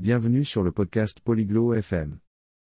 [0.00, 2.20] Bienvenue sur le podcast Polyglot FM.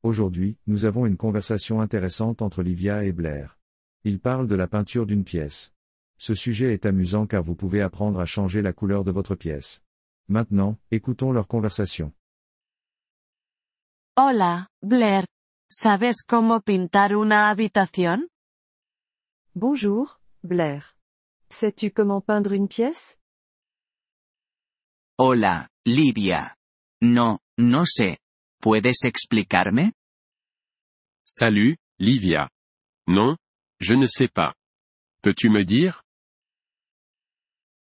[0.04, 3.58] Aujourd'hui, nous avons une conversation intéressante entre Livia et Blair.
[4.04, 5.72] Ils parlent de la peinture d'une pièce.
[6.16, 9.82] Ce sujet est amusant car vous pouvez apprendre à changer la couleur de votre pièce.
[10.28, 12.12] Maintenant, écoutons leur conversation.
[14.16, 15.26] Hola, Blair.
[15.68, 18.28] ¿Sabes cómo pintar una habitación?
[19.56, 20.94] Bonjour, Blair.
[21.50, 23.16] Sais-tu comment peindre une pièce?
[25.18, 26.54] Hola, Livia.
[27.04, 28.18] No, no sé.
[28.60, 29.92] ¿Puedes explicarme?
[31.22, 32.48] Salut, Livia.
[33.06, 33.36] Non,
[33.78, 34.54] je ne sais pas.
[35.20, 36.00] Peux-tu me dire?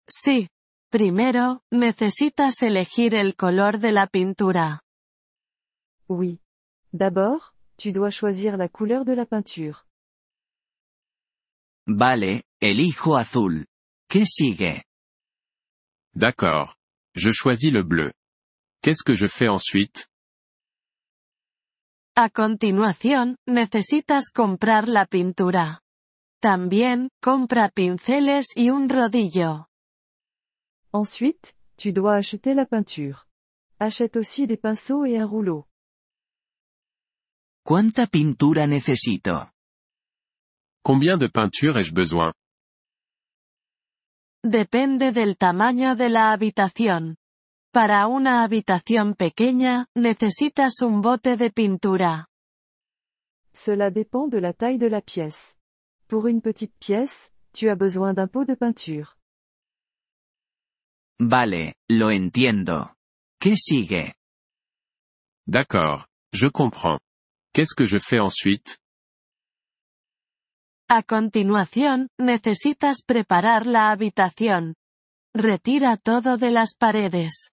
[0.08, 0.48] Sí.
[0.90, 4.80] Primero, necesitas elegir el color de la pintura.
[6.08, 6.40] Oui.
[6.92, 9.86] D'abord, tu dois choisir la couleur de la peinture.
[11.86, 13.66] Vale, elijo azul.
[14.08, 14.84] ¿Qué sigue?
[16.14, 16.76] D'accord.
[17.14, 18.12] Je choisis le bleu.
[18.82, 20.08] Qu'est-ce que je fais ensuite?
[22.16, 25.82] A continuación, necesitas comprar la pintura.
[26.40, 29.68] También, compra pinceles y un rodillo.
[30.92, 33.28] Ensuite, tu dois acheter la peinture.
[33.78, 35.68] Achète aussi des pinceaux et un rouleau.
[37.64, 39.52] ¿Cuánta pintura necesito?
[40.82, 42.32] Combien de peinture ai-je besoin?
[44.42, 47.16] Depende del tamaño de la habitación.
[47.72, 52.28] Para una habitación pequeña, necesitas un bote de pintura.
[53.54, 55.56] Cela dépend de la taille de la pièce.
[56.06, 59.16] Pour une petite pièce, tu as besoin d'un pot de peinture.
[61.18, 62.94] Vale, lo entiendo.
[63.40, 64.12] ¿Qué sigue?
[65.46, 66.06] D'accord.
[66.34, 66.98] Je comprends.
[67.54, 68.76] Qu'est-ce que je fais ensuite
[70.90, 74.74] A continuación, necesitas preparar la habitación.
[75.34, 77.51] Retira todo de las paredes.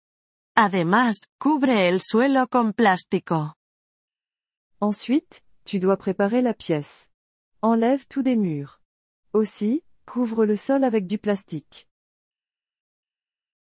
[0.61, 3.55] Además, cubre el suelo con plástico.
[4.81, 7.07] Ensuite, tu dois préparer la pièce.
[7.61, 8.81] Enlève tout des murs.
[9.31, 11.88] Aussi, couvre le sol avec du plastique.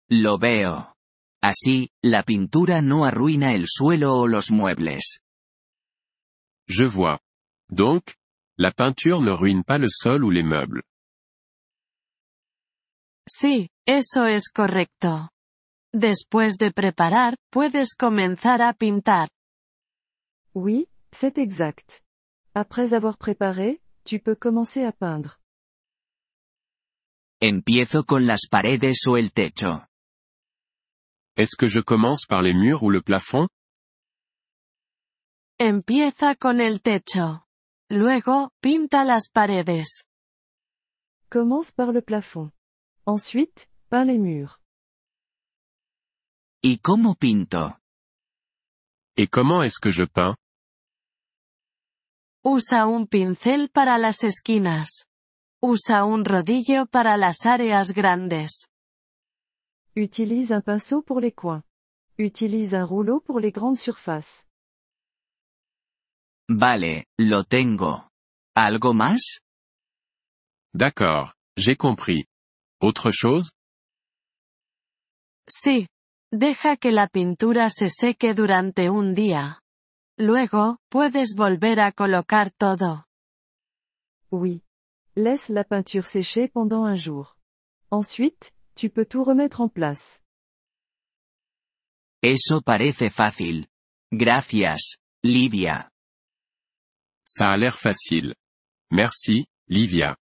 [0.10, 0.96] Lo veo.
[1.44, 5.22] Así, la pintura no arruina el suelo o los muebles.
[6.68, 7.20] Je vois.
[7.70, 8.16] Donc,
[8.58, 10.82] la peinture ne ruine pas le sol ou les meubles.
[13.30, 15.30] Sí, eso es correcto.
[15.94, 19.28] Después de preparar, puedes comenzar a pintar.
[20.54, 22.02] Oui, c'est exact.
[22.54, 25.38] Après avoir préparé, tu peux commencer à peindre.
[27.42, 29.86] Empiezo con las paredes o el techo.
[31.36, 33.48] Est-ce que je commence par les murs ou le plafond?
[35.60, 37.44] Empieza con el techo.
[37.90, 40.04] Luego, pinta las paredes.
[41.30, 42.52] Commence par le plafond.
[43.06, 44.61] Ensuite, peins les murs.
[46.64, 47.80] ¿Y cómo pinto?
[49.18, 50.36] Et comment est-ce que je peins
[52.46, 55.08] Usa un pincel para las esquinas.
[55.64, 58.68] Usa un rodillo para las áreas grandes.
[59.96, 61.64] Utilise un pinceau pour les coins.
[62.20, 64.46] Utilise un rouleau pour les grandes surfaces.
[66.48, 68.08] Vale, lo tengo.
[68.56, 69.42] ¿Algo más?
[70.76, 71.34] D'accord.
[71.58, 72.26] J'ai compris.
[72.80, 73.50] Autre chose?
[75.48, 75.88] Sí.
[76.34, 79.62] Deja que la pintura se seque durante un día.
[80.18, 83.06] Luego, puedes volver a colocar todo.
[84.32, 84.64] Oui.
[85.14, 87.36] Laisse la peinture sécher pendant un jour.
[87.90, 90.22] Ensuite, tu peux tout remettre en place.
[92.24, 93.68] Eso parece fácil.
[94.10, 95.92] Gracias, Livia.
[97.26, 98.36] Ça a l'air facile.
[98.90, 100.16] Merci, Livia.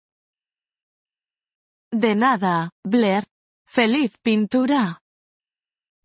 [1.91, 3.25] De nada, Blair.
[3.67, 4.99] Feliz pintura.